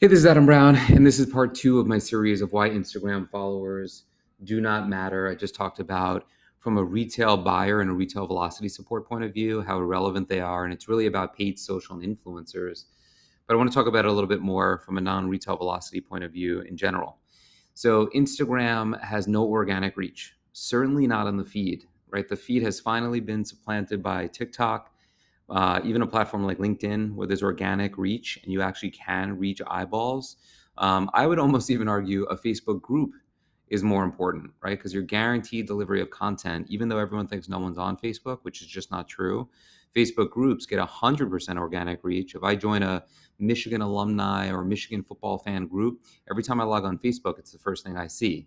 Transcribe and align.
Hey, 0.00 0.06
this 0.06 0.20
is 0.20 0.26
Adam 0.26 0.46
Brown, 0.46 0.76
and 0.76 1.04
this 1.04 1.18
is 1.18 1.26
part 1.26 1.56
two 1.56 1.80
of 1.80 1.88
my 1.88 1.98
series 1.98 2.40
of 2.40 2.52
why 2.52 2.70
Instagram 2.70 3.28
followers 3.28 4.04
do 4.44 4.60
not 4.60 4.88
matter. 4.88 5.26
I 5.26 5.34
just 5.34 5.56
talked 5.56 5.80
about 5.80 6.24
from 6.60 6.78
a 6.78 6.84
retail 6.84 7.36
buyer 7.36 7.80
and 7.80 7.90
a 7.90 7.92
retail 7.92 8.24
velocity 8.24 8.68
support 8.68 9.08
point 9.08 9.24
of 9.24 9.34
view 9.34 9.60
how 9.60 9.80
irrelevant 9.80 10.28
they 10.28 10.38
are, 10.38 10.62
and 10.62 10.72
it's 10.72 10.88
really 10.88 11.06
about 11.06 11.34
paid 11.34 11.58
social 11.58 11.98
and 11.98 12.16
influencers. 12.16 12.84
But 13.48 13.54
I 13.54 13.56
want 13.56 13.72
to 13.72 13.74
talk 13.74 13.88
about 13.88 14.04
it 14.04 14.08
a 14.08 14.12
little 14.12 14.28
bit 14.28 14.40
more 14.40 14.78
from 14.86 14.98
a 14.98 15.00
non 15.00 15.28
retail 15.28 15.56
velocity 15.56 16.00
point 16.00 16.22
of 16.22 16.30
view 16.30 16.60
in 16.60 16.76
general. 16.76 17.18
So, 17.74 18.06
Instagram 18.14 19.02
has 19.02 19.26
no 19.26 19.44
organic 19.48 19.96
reach, 19.96 20.36
certainly 20.52 21.08
not 21.08 21.26
on 21.26 21.36
the 21.36 21.44
feed, 21.44 21.88
right? 22.08 22.28
The 22.28 22.36
feed 22.36 22.62
has 22.62 22.78
finally 22.78 23.18
been 23.18 23.44
supplanted 23.44 24.00
by 24.00 24.28
TikTok 24.28 24.92
uh, 25.50 25.80
even 25.84 26.02
a 26.02 26.06
platform 26.06 26.44
like 26.44 26.58
LinkedIn 26.58 27.14
where 27.14 27.26
there's 27.26 27.42
organic 27.42 27.96
reach 27.96 28.38
and 28.42 28.52
you 28.52 28.60
actually 28.60 28.90
can 28.90 29.38
reach 29.38 29.60
eyeballs. 29.66 30.36
Um, 30.76 31.10
I 31.14 31.26
would 31.26 31.38
almost 31.38 31.70
even 31.74 31.88
argue 31.88 32.24
a 32.24 32.36
Facebook 32.36 32.80
group 32.82 33.12
is 33.68 33.82
more 33.82 34.04
important, 34.04 34.50
right? 34.62 34.78
Because 34.78 34.94
you're 34.94 35.02
guaranteed 35.02 35.66
delivery 35.66 36.00
of 36.00 36.10
content, 36.10 36.66
even 36.68 36.88
though 36.88 36.98
everyone 36.98 37.26
thinks 37.26 37.48
no 37.48 37.58
one's 37.58 37.78
on 37.78 37.96
Facebook, 37.96 38.38
which 38.42 38.62
is 38.62 38.66
just 38.66 38.90
not 38.90 39.08
true. 39.08 39.48
Facebook 39.94 40.30
groups 40.30 40.66
get 40.66 40.78
100% 40.78 41.58
organic 41.58 42.04
reach. 42.04 42.34
If 42.34 42.42
I 42.42 42.54
join 42.54 42.82
a 42.82 43.04
Michigan 43.38 43.80
alumni 43.80 44.50
or 44.50 44.64
Michigan 44.64 45.02
football 45.02 45.38
fan 45.38 45.66
group, 45.66 46.00
every 46.30 46.42
time 46.42 46.60
I 46.60 46.64
log 46.64 46.84
on 46.84 46.98
Facebook, 46.98 47.38
it's 47.38 47.52
the 47.52 47.58
first 47.58 47.84
thing 47.84 47.96
I 47.96 48.06
see. 48.06 48.46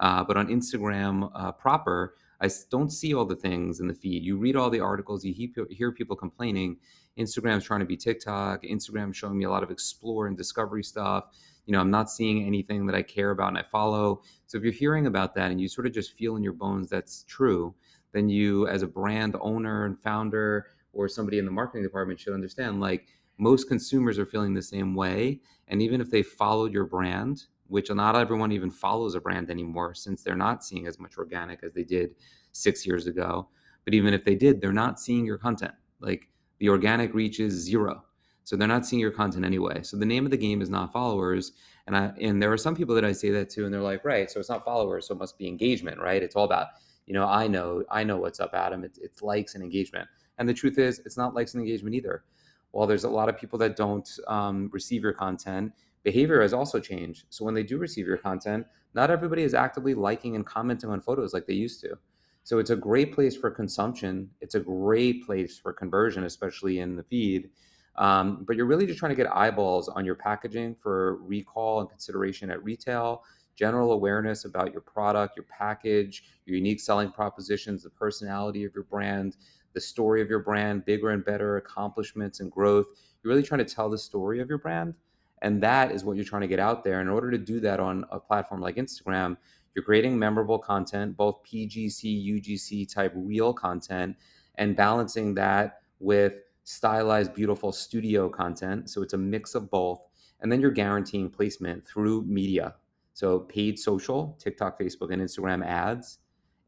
Uh, 0.00 0.24
but 0.24 0.36
on 0.36 0.48
Instagram 0.48 1.30
uh, 1.34 1.52
proper, 1.52 2.14
I 2.40 2.48
don't 2.70 2.90
see 2.90 3.12
all 3.14 3.26
the 3.26 3.36
things 3.36 3.80
in 3.80 3.86
the 3.86 3.94
feed. 3.94 4.24
You 4.24 4.38
read 4.38 4.56
all 4.56 4.70
the 4.70 4.80
articles, 4.80 5.24
you 5.24 5.50
hear 5.70 5.92
people 5.92 6.16
complaining. 6.16 6.78
Instagram's 7.18 7.64
trying 7.64 7.80
to 7.80 7.86
be 7.86 7.98
TikTok. 7.98 8.62
Instagram's 8.62 9.16
showing 9.16 9.38
me 9.38 9.44
a 9.44 9.50
lot 9.50 9.62
of 9.62 9.70
explore 9.70 10.26
and 10.26 10.36
discovery 10.36 10.82
stuff. 10.82 11.24
You 11.66 11.72
know, 11.72 11.80
I'm 11.80 11.90
not 11.90 12.10
seeing 12.10 12.46
anything 12.46 12.86
that 12.86 12.96
I 12.96 13.02
care 13.02 13.30
about 13.30 13.48
and 13.48 13.58
I 13.58 13.62
follow. 13.62 14.22
So 14.46 14.56
if 14.56 14.64
you're 14.64 14.72
hearing 14.72 15.06
about 15.06 15.34
that 15.34 15.50
and 15.50 15.60
you 15.60 15.68
sort 15.68 15.86
of 15.86 15.92
just 15.92 16.16
feel 16.16 16.36
in 16.36 16.42
your 16.42 16.54
bones 16.54 16.88
that's 16.88 17.24
true, 17.28 17.74
then 18.12 18.28
you, 18.30 18.66
as 18.68 18.82
a 18.82 18.86
brand 18.86 19.36
owner 19.40 19.84
and 19.84 20.00
founder 20.00 20.68
or 20.92 21.08
somebody 21.08 21.38
in 21.38 21.44
the 21.44 21.50
marketing 21.50 21.82
department, 21.82 22.18
should 22.18 22.32
understand 22.32 22.80
like 22.80 23.06
most 23.38 23.68
consumers 23.68 24.18
are 24.18 24.26
feeling 24.26 24.54
the 24.54 24.62
same 24.62 24.94
way. 24.94 25.40
And 25.68 25.82
even 25.82 26.00
if 26.00 26.10
they 26.10 26.22
followed 26.22 26.72
your 26.72 26.84
brand, 26.84 27.44
which 27.70 27.90
not 27.90 28.16
everyone 28.16 28.52
even 28.52 28.70
follows 28.70 29.14
a 29.14 29.20
brand 29.20 29.50
anymore 29.50 29.94
since 29.94 30.22
they're 30.22 30.36
not 30.36 30.64
seeing 30.64 30.86
as 30.86 30.98
much 30.98 31.16
organic 31.16 31.62
as 31.62 31.72
they 31.72 31.84
did 31.84 32.14
six 32.52 32.86
years 32.86 33.06
ago. 33.06 33.48
But 33.84 33.94
even 33.94 34.12
if 34.12 34.24
they 34.24 34.34
did, 34.34 34.60
they're 34.60 34.72
not 34.72 35.00
seeing 35.00 35.24
your 35.24 35.38
content. 35.38 35.72
Like 36.00 36.28
the 36.58 36.68
organic 36.68 37.14
reach 37.14 37.40
is 37.40 37.54
zero. 37.54 38.04
So 38.44 38.56
they're 38.56 38.68
not 38.68 38.84
seeing 38.84 39.00
your 39.00 39.12
content 39.12 39.44
anyway. 39.44 39.82
So 39.82 39.96
the 39.96 40.06
name 40.06 40.24
of 40.24 40.30
the 40.30 40.36
game 40.36 40.60
is 40.60 40.68
not 40.68 40.92
followers. 40.92 41.52
And 41.86 41.96
I 41.96 42.12
and 42.20 42.42
there 42.42 42.52
are 42.52 42.58
some 42.58 42.74
people 42.74 42.94
that 42.96 43.04
I 43.04 43.12
say 43.12 43.30
that 43.30 43.48
to, 43.50 43.64
and 43.64 43.72
they're 43.72 43.80
like, 43.80 44.04
right, 44.04 44.30
so 44.30 44.40
it's 44.40 44.48
not 44.48 44.64
followers, 44.64 45.06
so 45.06 45.14
it 45.14 45.18
must 45.18 45.38
be 45.38 45.46
engagement, 45.46 45.98
right? 46.00 46.22
It's 46.22 46.34
all 46.34 46.44
about, 46.44 46.68
you 47.06 47.14
know, 47.14 47.26
I 47.26 47.46
know, 47.46 47.84
I 47.90 48.02
know 48.04 48.16
what's 48.16 48.40
up, 48.40 48.50
Adam. 48.54 48.82
It's, 48.84 48.98
it's 48.98 49.22
likes 49.22 49.54
and 49.54 49.62
engagement. 49.62 50.08
And 50.38 50.48
the 50.48 50.54
truth 50.54 50.78
is, 50.78 51.00
it's 51.04 51.16
not 51.16 51.34
likes 51.34 51.54
and 51.54 51.62
engagement 51.62 51.94
either. 51.94 52.24
While 52.72 52.86
there's 52.86 53.04
a 53.04 53.08
lot 53.08 53.28
of 53.28 53.38
people 53.38 53.58
that 53.60 53.76
don't 53.76 54.08
um, 54.26 54.70
receive 54.72 55.02
your 55.02 55.12
content, 55.12 55.72
behavior 56.02 56.40
has 56.42 56.52
also 56.52 56.80
changed. 56.80 57.26
So 57.30 57.44
when 57.44 57.54
they 57.54 57.62
do 57.62 57.78
receive 57.78 58.06
your 58.06 58.16
content, 58.16 58.66
not 58.94 59.10
everybody 59.10 59.42
is 59.42 59.54
actively 59.54 59.94
liking 59.94 60.36
and 60.36 60.44
commenting 60.44 60.90
on 60.90 61.00
photos 61.00 61.32
like 61.32 61.46
they 61.46 61.54
used 61.54 61.80
to. 61.82 61.96
So 62.42 62.58
it's 62.58 62.70
a 62.70 62.76
great 62.76 63.14
place 63.14 63.36
for 63.36 63.50
consumption. 63.50 64.30
It's 64.40 64.54
a 64.54 64.60
great 64.60 65.26
place 65.26 65.58
for 65.58 65.72
conversion, 65.72 66.24
especially 66.24 66.80
in 66.80 66.96
the 66.96 67.02
feed. 67.02 67.50
Um, 67.96 68.44
but 68.46 68.56
you're 68.56 68.66
really 68.66 68.86
just 68.86 68.98
trying 68.98 69.10
to 69.10 69.16
get 69.16 69.34
eyeballs 69.34 69.88
on 69.88 70.04
your 70.04 70.14
packaging 70.14 70.74
for 70.74 71.16
recall 71.16 71.80
and 71.80 71.90
consideration 71.90 72.50
at 72.50 72.62
retail, 72.64 73.22
general 73.56 73.92
awareness 73.92 74.46
about 74.46 74.72
your 74.72 74.80
product, 74.80 75.36
your 75.36 75.44
package, 75.44 76.24
your 76.46 76.56
unique 76.56 76.80
selling 76.80 77.10
propositions, 77.10 77.82
the 77.82 77.90
personality 77.90 78.64
of 78.64 78.74
your 78.74 78.84
brand, 78.84 79.36
the 79.74 79.80
story 79.80 80.22
of 80.22 80.28
your 80.30 80.38
brand, 80.38 80.84
bigger 80.84 81.10
and 81.10 81.24
better 81.24 81.58
accomplishments 81.58 82.40
and 82.40 82.50
growth. 82.50 82.86
You're 83.22 83.32
really 83.32 83.46
trying 83.46 83.64
to 83.64 83.74
tell 83.74 83.90
the 83.90 83.98
story 83.98 84.40
of 84.40 84.48
your 84.48 84.58
brand. 84.58 84.94
And 85.42 85.62
that 85.62 85.90
is 85.90 86.04
what 86.04 86.16
you're 86.16 86.24
trying 86.24 86.42
to 86.42 86.48
get 86.48 86.60
out 86.60 86.84
there. 86.84 87.00
In 87.00 87.08
order 87.08 87.30
to 87.30 87.38
do 87.38 87.60
that 87.60 87.80
on 87.80 88.04
a 88.10 88.20
platform 88.20 88.60
like 88.60 88.76
Instagram, 88.76 89.36
you're 89.74 89.84
creating 89.84 90.18
memorable 90.18 90.58
content, 90.58 91.16
both 91.16 91.42
PGC, 91.44 92.26
UGC 92.26 92.92
type 92.92 93.12
real 93.14 93.52
content, 93.52 94.16
and 94.56 94.76
balancing 94.76 95.34
that 95.34 95.80
with 96.00 96.40
stylized, 96.64 97.34
beautiful 97.34 97.72
studio 97.72 98.28
content. 98.28 98.90
So 98.90 99.02
it's 99.02 99.14
a 99.14 99.18
mix 99.18 99.54
of 99.54 99.70
both. 99.70 100.00
And 100.40 100.50
then 100.50 100.60
you're 100.60 100.70
guaranteeing 100.70 101.30
placement 101.30 101.86
through 101.86 102.22
media. 102.22 102.74
So 103.12 103.40
paid 103.40 103.78
social, 103.78 104.36
TikTok, 104.40 104.78
Facebook, 104.80 105.12
and 105.12 105.22
Instagram 105.22 105.64
ads, 105.64 106.18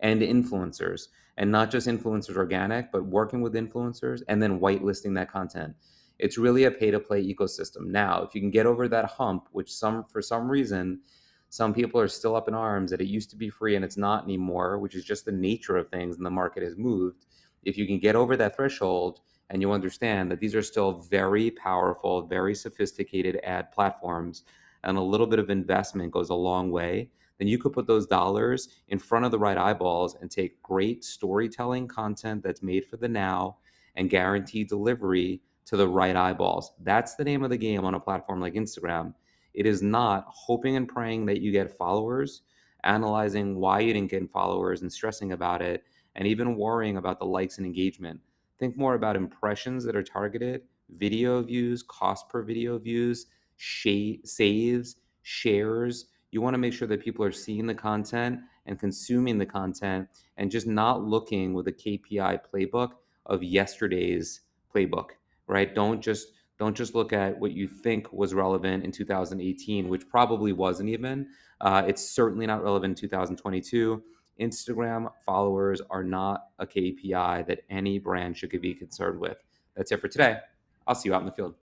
and 0.00 0.21
influencers. 0.21 1.09
And 1.38 1.50
not 1.50 1.71
just 1.71 1.88
influencers 1.88 2.37
organic, 2.37 2.93
but 2.93 3.06
working 3.06 3.41
with 3.41 3.55
influencers 3.55 4.22
and 4.28 4.43
then 4.43 4.61
whitelisting 4.61 5.15
that 5.15 5.31
content 5.31 5.75
it's 6.22 6.38
really 6.38 6.65
a 6.65 6.71
pay 6.71 6.93
to 6.93 7.00
play 7.00 7.22
ecosystem. 7.22 7.87
Now 7.87 8.22
if 8.22 8.33
you 8.34 8.41
can 8.41 8.50
get 8.50 8.65
over 8.65 8.87
that 8.88 9.06
hump 9.06 9.49
which 9.50 9.75
some 9.75 10.05
for 10.05 10.22
some 10.22 10.49
reason 10.49 11.00
some 11.49 11.75
people 11.75 12.00
are 12.00 12.09
still 12.09 12.34
up 12.34 12.49
in 12.49 12.55
arms 12.55 12.91
that 12.91 13.00
it 13.00 13.09
used 13.09 13.28
to 13.28 13.37
be 13.37 13.50
free 13.50 13.75
and 13.77 13.84
it's 13.84 13.99
not 13.99 14.25
anymore 14.25 14.78
which 14.78 14.94
is 14.94 15.05
just 15.05 15.25
the 15.25 15.32
nature 15.32 15.77
of 15.77 15.88
things 15.88 16.16
and 16.16 16.25
the 16.25 16.31
market 16.31 16.62
has 16.62 16.77
moved 16.77 17.27
if 17.65 17.77
you 17.77 17.87
can 17.87 17.99
get 17.99 18.16
over 18.16 18.37
that 18.37 18.56
threshold 18.56 19.21
and 19.50 19.61
you 19.61 19.71
understand 19.71 20.31
that 20.31 20.41
these 20.41 20.55
are 20.55 20.62
still 20.62 20.93
very 20.93 21.50
powerful 21.50 22.22
very 22.27 22.55
sophisticated 22.55 23.38
ad 23.43 23.71
platforms 23.72 24.44
and 24.84 24.97
a 24.97 25.03
little 25.03 25.27
bit 25.27 25.38
of 25.38 25.50
investment 25.50 26.12
goes 26.12 26.31
a 26.31 26.34
long 26.34 26.71
way 26.71 27.11
then 27.38 27.49
you 27.49 27.59
could 27.59 27.72
put 27.72 27.87
those 27.87 28.06
dollars 28.06 28.69
in 28.88 28.99
front 28.99 29.25
of 29.25 29.31
the 29.32 29.38
right 29.38 29.59
eyeballs 29.59 30.16
and 30.21 30.31
take 30.31 30.62
great 30.62 31.05
storytelling 31.05 31.88
content 31.88 32.43
that's 32.43 32.62
made 32.62 32.87
for 32.87 32.97
the 32.97 33.09
now 33.09 33.56
and 33.97 34.09
guarantee 34.09 34.65
delivery 34.65 35.43
to 35.67 35.77
the 35.77 35.89
right 35.89 36.17
eyeballs. 36.17 36.73
That's 36.81 37.15
the 37.15 37.25
name 37.25 37.43
of 37.43 37.50
the 37.50 37.56
game 37.56 37.84
on 37.84 37.95
a 37.95 38.00
platform 38.00 38.41
like 38.41 38.55
Instagram. 38.55 39.15
It 39.55 39.67
is 39.67 39.83
not 39.83 40.25
hoping 40.28 40.77
and 40.77 40.89
praying 40.89 41.27
that 41.27 41.41
you 41.41 41.53
get 41.53 41.77
followers, 41.77 42.43
analyzing 42.84 43.56
why 43.56 43.81
you 43.81 43.93
didn't 43.93 44.11
get 44.11 44.31
followers 44.31 44.83
and 44.83 44.93
stressing 44.93 45.33
about 45.33 45.62
it, 45.62 45.84
and 46.17 46.27
even 46.27 46.56
worrying 46.56 46.97
about 46.97 47.19
the 47.19 47.27
likes 47.27 47.59
and 47.59 47.67
engagement. 47.67 48.21
Think 48.59 48.77
more 48.77 48.95
about 48.95 49.17
impressions 49.17 49.84
that 49.84 49.97
are 49.97 50.03
targeted, 50.03 50.62
video 50.97 51.43
views, 51.43 51.83
cost 51.83 52.29
per 52.29 52.43
video 52.43 52.79
views, 52.79 53.27
saves, 53.56 54.97
shares. 55.23 56.06
You 56.31 56.41
want 56.41 56.55
to 56.55 56.59
make 56.59 56.73
sure 56.73 56.89
that 56.89 57.03
people 57.03 57.25
are 57.25 57.33
seeing 57.33 57.67
the 57.67 57.75
content 57.75 58.41
and 58.67 58.79
consuming 58.79 59.39
the 59.39 59.47
content 59.47 60.09
and 60.37 60.50
just 60.50 60.67
not 60.67 61.03
looking 61.03 61.55
with 61.55 61.69
a 61.69 61.73
KPI 61.73 62.41
playbook 62.53 62.93
of 63.27 63.43
yesterday's 63.43 64.41
playbook 64.75 65.11
right? 65.52 65.74
Don't 65.74 66.00
just 66.00 66.28
don't 66.58 66.76
just 66.76 66.94
look 66.94 67.12
at 67.12 67.38
what 67.38 67.52
you 67.52 67.66
think 67.66 68.12
was 68.12 68.34
relevant 68.34 68.84
in 68.84 68.92
2018, 68.92 69.88
which 69.88 70.08
probably 70.08 70.52
wasn't 70.52 70.88
even. 70.88 71.28
Uh, 71.60 71.82
it's 71.86 72.08
certainly 72.08 72.46
not 72.46 72.62
relevant 72.62 72.92
in 72.92 73.08
2022. 73.08 74.02
Instagram 74.40 75.10
followers 75.26 75.80
are 75.90 76.04
not 76.04 76.44
a 76.58 76.66
KPI 76.66 77.46
that 77.46 77.60
any 77.68 77.98
brand 77.98 78.36
should 78.36 78.50
be 78.60 78.74
concerned 78.74 79.18
with. 79.18 79.38
That's 79.76 79.90
it 79.90 80.00
for 80.00 80.08
today. 80.08 80.38
I'll 80.86 80.94
see 80.94 81.08
you 81.08 81.14
out 81.14 81.20
in 81.20 81.26
the 81.26 81.32
field. 81.32 81.50